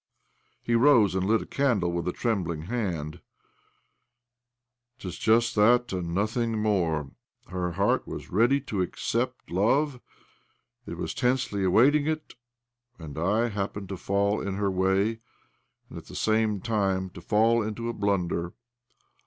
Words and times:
He 0.63 0.73
rose 0.73 1.13
and 1.13 1.27
lit 1.27 1.43
a 1.43 1.45
candle 1.45 1.91
with 1.91 2.07
a 2.07 2.11
trembling 2.11 2.63
hand." 2.63 3.21
'Tis 4.97 5.15
just 5.19 5.53
that 5.53 5.93
and 5.93 6.11
nothing 6.15 6.59
more. 6.59 7.11
Her 7.49 7.73
heart 7.73 8.07
was 8.07 8.31
ready 8.31 8.59
to 8.61 8.81
accept 8.81 9.51
love— 9.51 10.01
it 10.87 10.97
was 10.97 11.13
tensely 11.13 11.63
awaiting 11.63 12.07
it— 12.07 12.33
and 12.97 13.15
I 13.15 13.49
happened 13.49 13.89
to 13.89 13.95
fall 13.97 14.41
in 14.41 14.55
her 14.55 14.71
way, 14.71 15.19
and 15.87 15.99
at 15.99 16.07
the 16.07 16.15
same 16.15 16.61
tiirte 16.61 17.13
to 17.13 17.21
fall 17.21 17.61
into 17.61 17.83
OBLOMOV 17.83 17.85
187 17.85 17.87
a 17.89 17.93
blunder. 17.93 18.53